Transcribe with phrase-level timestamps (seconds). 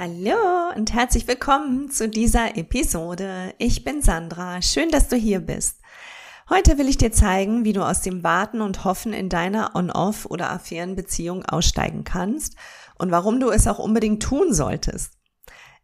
[0.00, 3.52] Hallo und herzlich willkommen zu dieser Episode.
[3.58, 4.62] Ich bin Sandra.
[4.62, 5.80] Schön, dass du hier bist.
[6.48, 10.26] Heute will ich dir zeigen, wie du aus dem Warten und Hoffen in deiner On-Off-
[10.26, 12.54] oder Affärenbeziehung aussteigen kannst
[12.96, 15.14] und warum du es auch unbedingt tun solltest.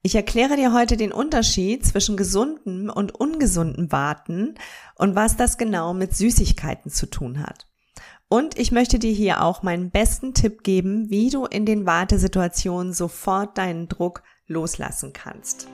[0.02, 4.54] Ich erkläre dir heute den Unterschied zwischen gesundem und ungesundem Warten
[4.94, 7.66] und was das genau mit Süßigkeiten zu tun hat.
[8.28, 12.92] Und ich möchte dir hier auch meinen besten Tipp geben, wie du in den Wartesituationen
[12.92, 15.68] sofort deinen Druck loslassen kannst.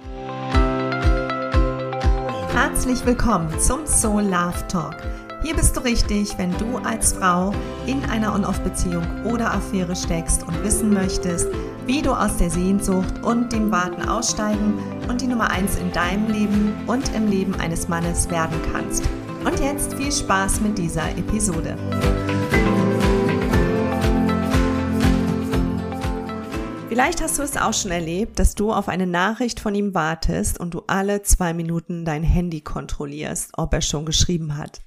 [2.52, 4.96] Herzlich willkommen zum Soul Love Talk.
[5.42, 7.54] Hier bist du richtig, wenn du als Frau
[7.86, 11.48] in einer On-Off-Beziehung oder Affäre steckst und wissen möchtest,
[11.86, 14.74] wie du aus der Sehnsucht und dem Warten aussteigen
[15.08, 19.08] und die Nummer eins in deinem Leben und im Leben eines Mannes werden kannst.
[19.44, 21.78] Und jetzt viel Spaß mit dieser Episode.
[26.90, 30.58] Vielleicht hast du es auch schon erlebt, dass du auf eine Nachricht von ihm wartest
[30.58, 34.80] und du alle zwei Minuten dein Handy kontrollierst, ob er schon geschrieben hat.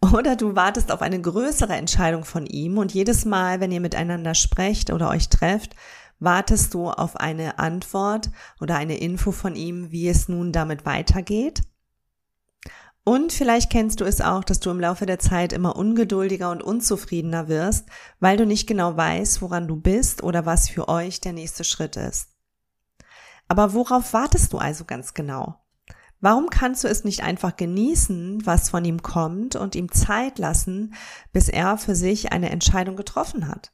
[0.00, 4.34] Oder du wartest auf eine größere Entscheidung von ihm und jedes Mal, wenn ihr miteinander
[4.34, 5.76] sprecht oder euch trefft,
[6.18, 8.28] wartest du auf eine Antwort
[8.60, 11.62] oder eine Info von ihm, wie es nun damit weitergeht.
[13.04, 16.62] Und vielleicht kennst du es auch, dass du im Laufe der Zeit immer ungeduldiger und
[16.62, 17.88] unzufriedener wirst,
[18.20, 21.96] weil du nicht genau weißt, woran du bist oder was für euch der nächste Schritt
[21.96, 22.28] ist.
[23.48, 25.56] Aber worauf wartest du also ganz genau?
[26.20, 30.94] Warum kannst du es nicht einfach genießen, was von ihm kommt und ihm Zeit lassen,
[31.32, 33.72] bis er für sich eine Entscheidung getroffen hat?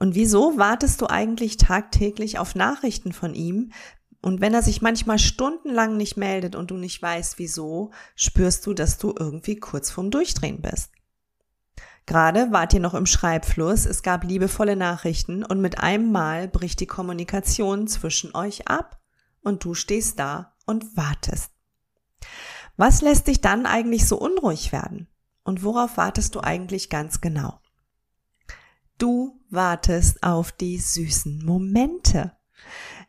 [0.00, 3.72] Und wieso wartest du eigentlich tagtäglich auf Nachrichten von ihm,
[4.20, 8.74] und wenn er sich manchmal stundenlang nicht meldet und du nicht weißt wieso, spürst du,
[8.74, 10.90] dass du irgendwie kurz vorm Durchdrehen bist.
[12.06, 16.80] Gerade wart ihr noch im Schreibfluss, es gab liebevolle Nachrichten und mit einem Mal bricht
[16.80, 18.98] die Kommunikation zwischen euch ab
[19.42, 21.52] und du stehst da und wartest.
[22.76, 25.08] Was lässt dich dann eigentlich so unruhig werden?
[25.42, 27.60] Und worauf wartest du eigentlich ganz genau?
[28.98, 32.32] Du wartest auf die süßen Momente.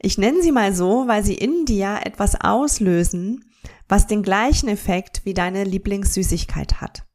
[0.01, 3.43] Ich nenne sie mal so, weil sie in dir etwas auslösen,
[3.89, 7.05] was den gleichen Effekt wie deine Lieblingssüßigkeit hat.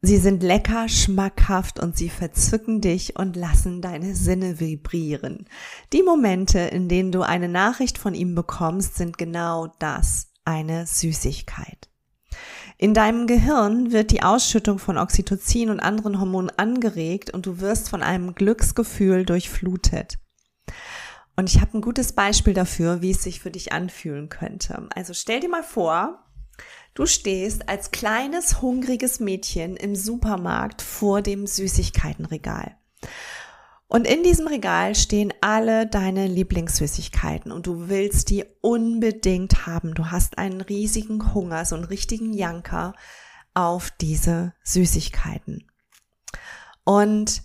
[0.00, 5.48] Sie sind lecker, schmackhaft und sie verzücken dich und lassen deine Sinne vibrieren.
[5.94, 11.88] Die Momente, in denen du eine Nachricht von ihm bekommst, sind genau das, eine Süßigkeit.
[12.76, 17.88] In deinem Gehirn wird die Ausschüttung von Oxytocin und anderen Hormonen angeregt und du wirst
[17.88, 20.18] von einem Glücksgefühl durchflutet.
[21.36, 24.88] Und ich habe ein gutes Beispiel dafür, wie es sich für dich anfühlen könnte.
[24.94, 26.24] Also stell dir mal vor,
[26.94, 32.76] du stehst als kleines, hungriges Mädchen im Supermarkt vor dem Süßigkeitenregal.
[33.86, 39.94] Und in diesem Regal stehen alle deine Lieblingssüßigkeiten und du willst die unbedingt haben.
[39.94, 42.94] Du hast einen riesigen Hunger, so einen richtigen Janker
[43.52, 45.70] auf diese Süßigkeiten.
[46.84, 47.42] Und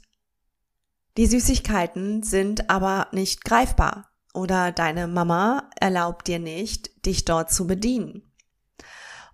[1.18, 7.68] die Süßigkeiten sind aber nicht greifbar oder deine Mama erlaubt dir nicht, dich dort zu
[7.68, 8.32] bedienen.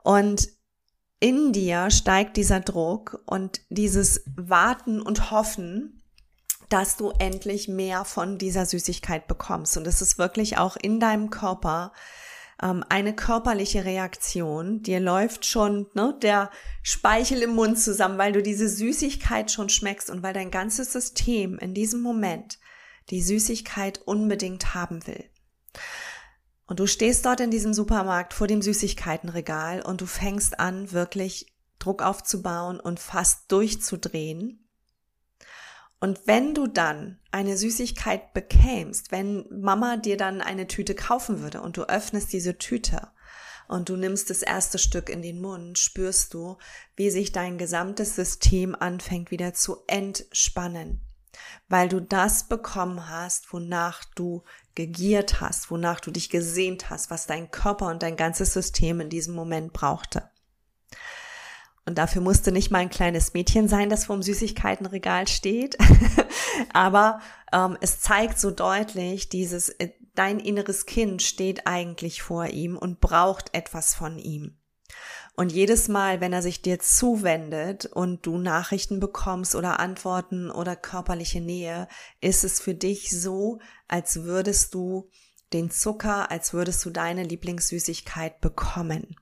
[0.03, 0.49] Und
[1.19, 6.03] in dir steigt dieser Druck und dieses Warten und Hoffen,
[6.69, 9.77] dass du endlich mehr von dieser Süßigkeit bekommst.
[9.77, 11.93] Und es ist wirklich auch in deinem Körper
[12.61, 14.81] ähm, eine körperliche Reaktion.
[14.81, 16.51] Dir läuft schon ne, der
[16.83, 21.57] Speichel im Mund zusammen, weil du diese Süßigkeit schon schmeckst und weil dein ganzes System
[21.57, 22.59] in diesem Moment
[23.09, 25.23] die Süßigkeit unbedingt haben will.
[26.67, 31.53] Und du stehst dort in diesem Supermarkt vor dem Süßigkeitenregal und du fängst an, wirklich
[31.77, 34.64] Druck aufzubauen und fast durchzudrehen
[35.99, 41.61] und wenn du dann eine Süßigkeit bekämst, wenn Mama dir dann eine Tüte kaufen würde
[41.61, 43.09] und du öffnest diese Tüte
[43.67, 46.57] und du nimmst das erste Stück in den Mund, spürst du,
[46.95, 51.01] wie sich dein gesamtes System anfängt wieder zu entspannen,
[51.69, 54.43] weil du das bekommen hast, wonach du
[54.75, 59.09] gegiert hast, wonach du dich gesehnt hast, was dein Körper und dein ganzes System in
[59.09, 60.29] diesem Moment brauchte.
[61.85, 65.77] Und dafür musste nicht mal ein kleines Mädchen sein, das vorm Süßigkeitenregal steht.
[66.73, 67.21] Aber
[67.53, 73.01] ähm, es zeigt so deutlich, dieses, äh, dein inneres Kind steht eigentlich vor ihm und
[73.01, 74.57] braucht etwas von ihm.
[75.35, 80.75] Und jedes Mal, wenn er sich dir zuwendet und du Nachrichten bekommst oder Antworten oder
[80.77, 81.87] körperliche Nähe,
[82.21, 85.09] ist es für dich so, als würdest du
[85.51, 89.17] den Zucker, als würdest du deine Lieblingssüßigkeit bekommen.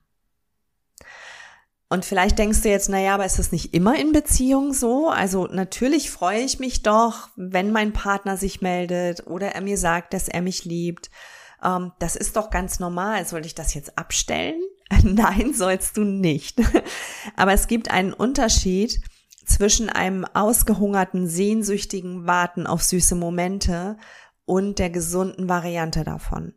[1.88, 5.10] Und vielleicht denkst du jetzt, naja, aber ist das nicht immer in Beziehungen so?
[5.10, 10.14] Also natürlich freue ich mich doch, wenn mein Partner sich meldet oder er mir sagt,
[10.14, 11.10] dass er mich liebt.
[11.62, 13.26] Ähm, das ist doch ganz normal.
[13.26, 14.60] Soll ich das jetzt abstellen?
[15.02, 16.60] Nein, sollst du nicht.
[17.36, 19.00] aber es gibt einen Unterschied
[19.44, 23.98] zwischen einem ausgehungerten, sehnsüchtigen Warten auf süße Momente
[24.46, 26.54] und der gesunden Variante davon.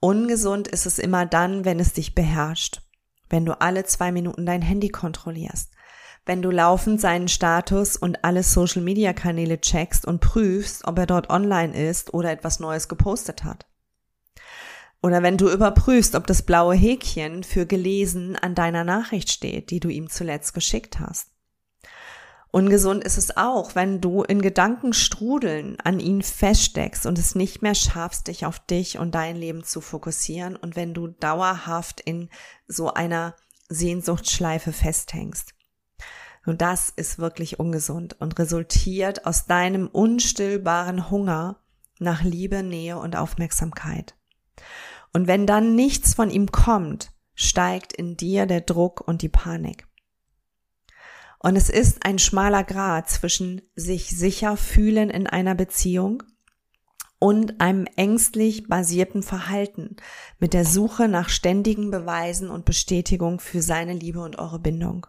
[0.00, 2.82] Ungesund ist es immer dann, wenn es dich beherrscht
[3.28, 5.72] wenn du alle zwei Minuten dein Handy kontrollierst,
[6.26, 11.74] wenn du laufend seinen Status und alle Social-Media-Kanäle checkst und prüfst, ob er dort online
[11.88, 13.66] ist oder etwas Neues gepostet hat.
[15.02, 19.80] Oder wenn du überprüfst, ob das blaue Häkchen für gelesen an deiner Nachricht steht, die
[19.80, 21.33] du ihm zuletzt geschickt hast.
[22.54, 27.74] Ungesund ist es auch, wenn du in Gedankenstrudeln an ihn feststeckst und es nicht mehr
[27.74, 32.28] schaffst, dich auf dich und dein Leben zu fokussieren und wenn du dauerhaft in
[32.68, 33.34] so einer
[33.68, 35.52] Sehnsuchtsschleife festhängst.
[36.46, 41.58] Und das ist wirklich ungesund und resultiert aus deinem unstillbaren Hunger
[41.98, 44.14] nach Liebe, Nähe und Aufmerksamkeit.
[45.12, 49.88] Und wenn dann nichts von ihm kommt, steigt in dir der Druck und die Panik.
[51.44, 56.22] Und es ist ein schmaler Grad zwischen sich sicher fühlen in einer Beziehung
[57.18, 59.96] und einem ängstlich basierten Verhalten
[60.38, 65.06] mit der Suche nach ständigen Beweisen und Bestätigung für seine Liebe und eure Bindung.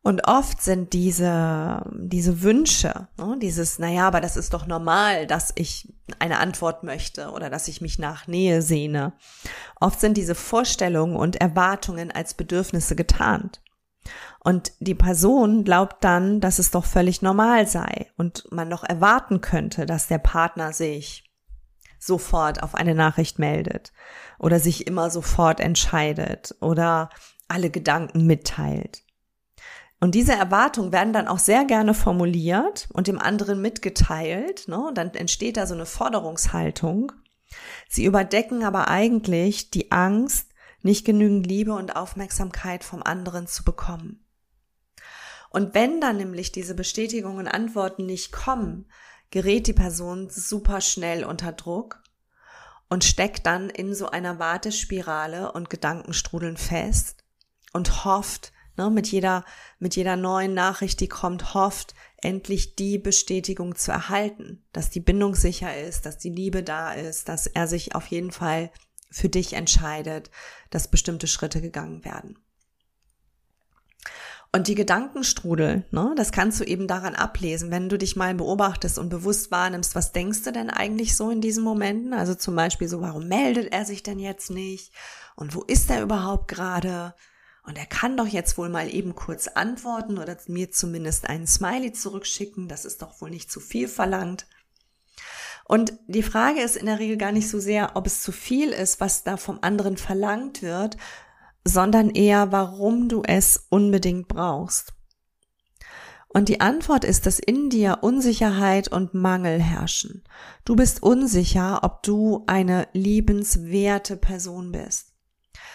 [0.00, 5.50] Und oft sind diese, diese Wünsche, ne, dieses, naja, aber das ist doch normal, dass
[5.56, 9.14] ich eine Antwort möchte oder dass ich mich nach Nähe sehne.
[9.80, 13.60] Oft sind diese Vorstellungen und Erwartungen als Bedürfnisse getarnt.
[14.40, 19.40] Und die Person glaubt dann, dass es doch völlig normal sei und man noch erwarten
[19.40, 21.30] könnte, dass der Partner sich
[21.98, 23.92] sofort auf eine Nachricht meldet
[24.38, 27.10] oder sich immer sofort entscheidet oder
[27.46, 29.04] alle Gedanken mitteilt.
[30.00, 34.66] Und diese Erwartungen werden dann auch sehr gerne formuliert und dem anderen mitgeteilt.
[34.66, 34.90] Ne?
[34.94, 37.12] Dann entsteht da so eine Forderungshaltung.
[37.88, 40.51] Sie überdecken aber eigentlich die Angst,
[40.82, 44.24] nicht genügend Liebe und Aufmerksamkeit vom anderen zu bekommen.
[45.50, 48.86] Und wenn dann nämlich diese Bestätigungen und Antworten nicht kommen,
[49.30, 52.02] gerät die Person super schnell unter Druck
[52.88, 57.24] und steckt dann in so einer Wartespirale und Gedankenstrudeln fest
[57.72, 59.44] und hofft, ne, mit jeder,
[59.78, 65.34] mit jeder neuen Nachricht, die kommt, hofft, endlich die Bestätigung zu erhalten, dass die Bindung
[65.34, 68.70] sicher ist, dass die Liebe da ist, dass er sich auf jeden Fall
[69.12, 70.30] für dich entscheidet,
[70.70, 72.38] dass bestimmte Schritte gegangen werden.
[74.54, 78.98] Und die Gedankenstrudel, ne, das kannst du eben daran ablesen, wenn du dich mal beobachtest
[78.98, 82.12] und bewusst wahrnimmst, was denkst du denn eigentlich so in diesen Momenten?
[82.12, 84.92] Also zum Beispiel so, warum meldet er sich denn jetzt nicht?
[85.36, 87.14] Und wo ist er überhaupt gerade?
[87.64, 91.92] Und er kann doch jetzt wohl mal eben kurz antworten oder mir zumindest einen Smiley
[91.92, 92.68] zurückschicken.
[92.68, 94.46] Das ist doch wohl nicht zu viel verlangt.
[95.64, 98.70] Und die Frage ist in der Regel gar nicht so sehr, ob es zu viel
[98.70, 100.96] ist, was da vom anderen verlangt wird,
[101.64, 104.92] sondern eher, warum du es unbedingt brauchst.
[106.28, 110.24] Und die Antwort ist, dass in dir Unsicherheit und Mangel herrschen.
[110.64, 115.12] Du bist unsicher, ob du eine liebenswerte Person bist.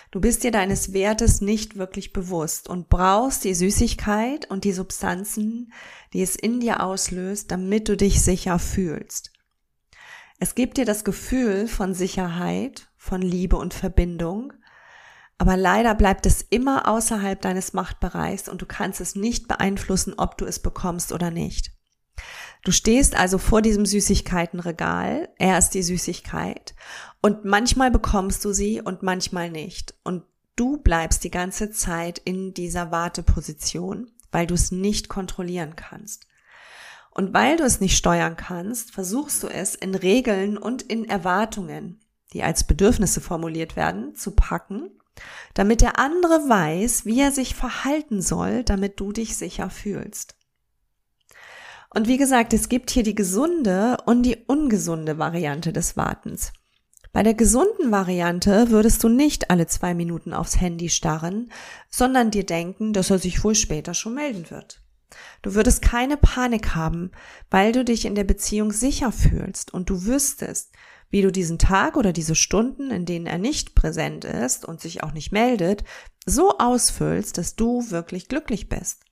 [0.10, 5.74] Du bist dir deines Wertes nicht wirklich bewusst und brauchst die Süßigkeit und die Substanzen,
[6.14, 9.32] die es in dir auslöst, damit du dich sicher fühlst.
[10.40, 14.54] Es gibt dir das Gefühl von Sicherheit, von Liebe und Verbindung,
[15.40, 20.38] aber leider bleibt es immer außerhalb deines Machtbereichs und du kannst es nicht beeinflussen, ob
[20.38, 21.72] du es bekommst oder nicht.
[22.64, 26.76] Du stehst also vor diesem Süßigkeitenregal, er ist die Süßigkeit
[27.22, 29.96] und manchmal bekommst du sie und manchmal nicht.
[30.04, 30.24] Und
[30.56, 36.28] du bleibst die ganze Zeit in dieser Warteposition, weil du es nicht kontrollieren kannst.
[37.18, 42.00] Und weil du es nicht steuern kannst, versuchst du es in Regeln und in Erwartungen,
[42.32, 44.92] die als Bedürfnisse formuliert werden, zu packen
[45.54, 50.36] damit der andere weiß, wie er sich verhalten soll, damit du dich sicher fühlst.
[51.90, 56.52] Und wie gesagt, es gibt hier die gesunde und die ungesunde Variante des Wartens.
[57.14, 61.52] Bei der gesunden Variante würdest du nicht alle zwei Minuten aufs Handy starren,
[61.90, 64.82] sondern dir denken, dass er sich wohl später schon melden wird.
[65.42, 67.12] Du würdest keine Panik haben,
[67.50, 70.72] weil du dich in der Beziehung sicher fühlst und du wüsstest,
[71.10, 75.04] wie du diesen Tag oder diese Stunden, in denen er nicht präsent ist und sich
[75.04, 75.84] auch nicht meldet,
[76.26, 79.04] so ausfüllst, dass du wirklich glücklich bist.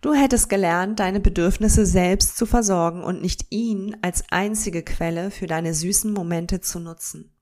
[0.00, 5.46] Du hättest gelernt, deine Bedürfnisse selbst zu versorgen und nicht ihn als einzige Quelle für
[5.46, 7.32] deine süßen Momente zu nutzen.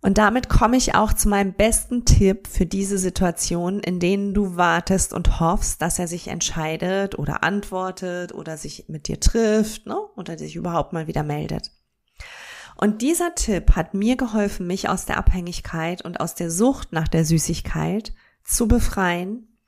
[0.00, 4.56] Und damit komme ich auch zu meinem besten Tipp für diese Situation, in denen du
[4.56, 9.98] wartest und hoffst, dass er sich entscheidet oder antwortet oder sich mit dir trifft ne?
[10.16, 11.72] oder sich überhaupt mal wieder meldet.
[12.76, 17.08] Und dieser Tipp hat mir geholfen, mich aus der Abhängigkeit und aus der Sucht nach
[17.08, 18.14] der Süßigkeit
[18.44, 19.58] zu befreien.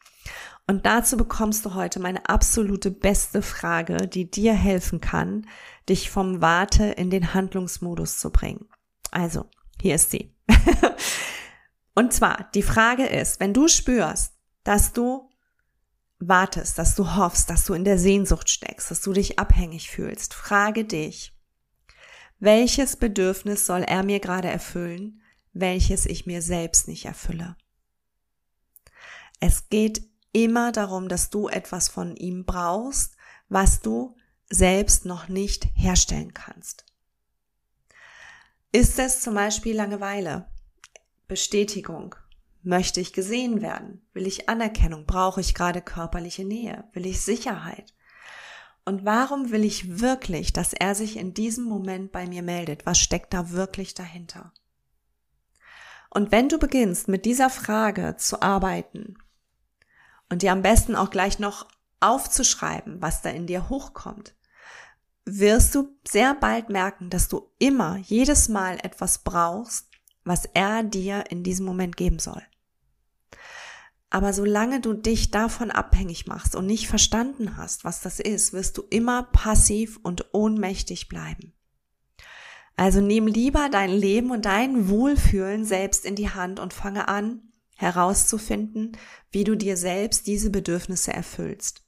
[0.69, 5.49] Und dazu bekommst du heute meine absolute beste Frage, die dir helfen kann,
[5.89, 8.69] dich vom Warte in den Handlungsmodus zu bringen.
[9.11, 9.47] Also,
[9.81, 10.35] hier ist sie.
[11.95, 14.35] und zwar, die Frage ist, wenn du spürst,
[14.65, 15.29] dass du
[16.19, 20.35] wartest, dass du hoffst, dass du in der Sehnsucht steckst, dass du dich abhängig fühlst,
[20.35, 21.33] frage dich,
[22.39, 25.21] welches Bedürfnis soll er mir gerade erfüllen,
[25.53, 27.57] welches ich mir selbst nicht erfülle?
[29.41, 33.17] Es geht immer darum, dass du etwas von ihm brauchst,
[33.49, 34.17] was du
[34.49, 36.85] selbst noch nicht herstellen kannst.
[38.73, 40.47] Ist es zum Beispiel Langeweile?
[41.27, 42.15] Bestätigung?
[42.63, 44.01] Möchte ich gesehen werden?
[44.13, 45.07] Will ich Anerkennung?
[45.07, 46.85] Brauche ich gerade körperliche Nähe?
[46.93, 47.93] Will ich Sicherheit?
[48.85, 52.87] Und warum will ich wirklich, dass er sich in diesem Moment bei mir meldet?
[52.87, 54.53] Was steckt da wirklich dahinter?
[56.09, 59.17] Und wenn du beginnst, mit dieser Frage zu arbeiten
[60.29, 61.67] und dir am besten auch gleich noch
[61.99, 64.37] aufzuschreiben, was da in dir hochkommt,
[65.39, 69.89] wirst du sehr bald merken, dass du immer, jedes Mal etwas brauchst,
[70.25, 72.43] was er dir in diesem Moment geben soll.
[74.11, 78.77] Aber solange du dich davon abhängig machst und nicht verstanden hast, was das ist, wirst
[78.77, 81.53] du immer passiv und ohnmächtig bleiben.
[82.77, 87.53] Also nimm lieber dein Leben und dein Wohlfühlen selbst in die Hand und fange an,
[87.77, 88.97] herauszufinden,
[89.31, 91.85] wie du dir selbst diese Bedürfnisse erfüllst.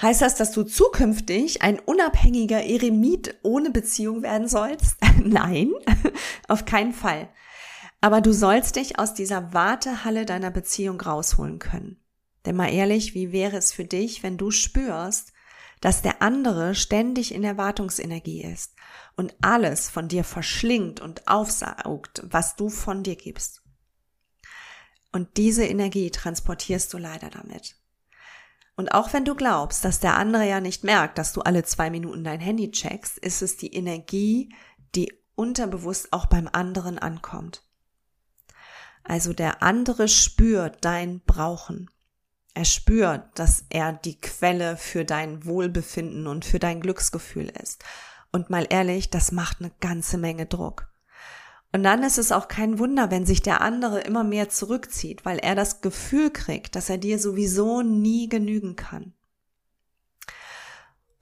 [0.00, 4.96] Heißt das, dass du zukünftig ein unabhängiger Eremit ohne Beziehung werden sollst?
[5.24, 5.72] Nein,
[6.48, 7.28] auf keinen Fall.
[8.00, 11.98] Aber du sollst dich aus dieser Wartehalle deiner Beziehung rausholen können.
[12.44, 15.32] Denn mal ehrlich, wie wäre es für dich, wenn du spürst,
[15.80, 18.74] dass der andere ständig in Erwartungsenergie ist
[19.16, 23.62] und alles von dir verschlingt und aufsaugt, was du von dir gibst.
[25.12, 27.76] Und diese Energie transportierst du leider damit.
[28.82, 31.88] Und auch wenn du glaubst, dass der andere ja nicht merkt, dass du alle zwei
[31.88, 34.52] Minuten dein Handy checkst, ist es die Energie,
[34.96, 37.62] die unterbewusst auch beim anderen ankommt.
[39.04, 41.90] Also der andere spürt dein Brauchen.
[42.54, 47.84] Er spürt, dass er die Quelle für dein Wohlbefinden und für dein Glücksgefühl ist.
[48.32, 50.91] Und mal ehrlich, das macht eine ganze Menge Druck.
[51.72, 55.38] Und dann ist es auch kein Wunder, wenn sich der andere immer mehr zurückzieht, weil
[55.38, 59.14] er das Gefühl kriegt, dass er dir sowieso nie genügen kann.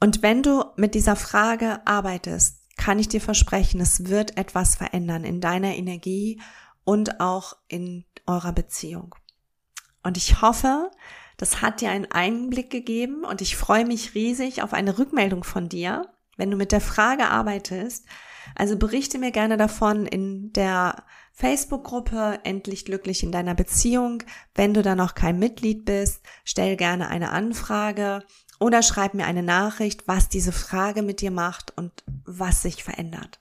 [0.00, 5.23] Und wenn du mit dieser Frage arbeitest, kann ich dir versprechen, es wird etwas verändern
[5.25, 6.40] in deiner Energie
[6.85, 9.14] und auch in eurer Beziehung.
[10.02, 10.90] Und ich hoffe,
[11.37, 15.69] das hat dir einen Einblick gegeben und ich freue mich riesig auf eine Rückmeldung von
[15.69, 18.07] dir, wenn du mit der Frage arbeitest,
[18.54, 24.23] also berichte mir gerne davon in der Facebook-Gruppe Endlich glücklich in deiner Beziehung.
[24.54, 28.25] Wenn du da noch kein Mitglied bist, stell gerne eine Anfrage
[28.59, 33.40] oder schreib mir eine Nachricht, was diese Frage mit dir macht und was sich verändert.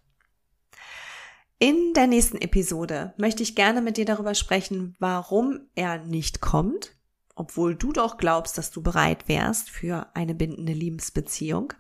[1.62, 6.96] In der nächsten Episode möchte ich gerne mit dir darüber sprechen, warum er nicht kommt,
[7.36, 11.74] obwohl du doch glaubst, dass du bereit wärst für eine bindende Liebesbeziehung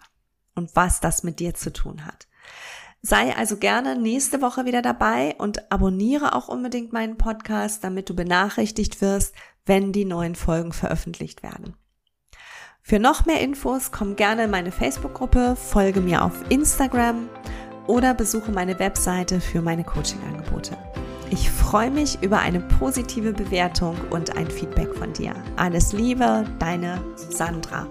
[0.53, 2.27] und was das mit dir zu tun hat.
[3.01, 8.15] Sei also gerne nächste Woche wieder dabei und abonniere auch unbedingt meinen Podcast, damit du
[8.15, 9.34] benachrichtigt wirst,
[9.65, 11.75] wenn die neuen Folgen veröffentlicht werden.
[12.82, 17.29] Für noch mehr Infos komm gerne in meine Facebook-Gruppe, folge mir auf Instagram
[17.88, 20.77] oder besuche meine Webseite für meine Coaching-Angebote.
[21.32, 25.36] Ich freue mich über eine positive Bewertung und ein Feedback von dir.
[25.56, 27.88] Alles Liebe, deine Sandra.